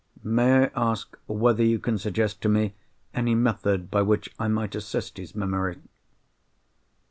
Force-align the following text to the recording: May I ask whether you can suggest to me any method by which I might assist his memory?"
May 0.23 0.63
I 0.63 0.71
ask 0.75 1.15
whether 1.27 1.63
you 1.63 1.77
can 1.77 1.99
suggest 1.99 2.41
to 2.41 2.49
me 2.49 2.73
any 3.13 3.35
method 3.35 3.91
by 3.91 4.01
which 4.01 4.33
I 4.39 4.47
might 4.47 4.73
assist 4.73 5.17
his 5.17 5.35
memory?" 5.35 5.77